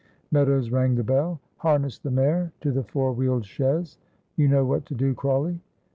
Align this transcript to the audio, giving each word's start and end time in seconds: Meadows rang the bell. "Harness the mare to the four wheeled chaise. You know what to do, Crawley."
Meadows 0.31 0.71
rang 0.71 0.95
the 0.95 1.03
bell. 1.03 1.39
"Harness 1.57 1.99
the 1.99 2.09
mare 2.09 2.51
to 2.61 2.71
the 2.71 2.81
four 2.81 3.13
wheeled 3.13 3.45
chaise. 3.45 3.99
You 4.35 4.47
know 4.47 4.65
what 4.65 4.83
to 4.87 4.95
do, 4.95 5.13
Crawley." 5.13 5.59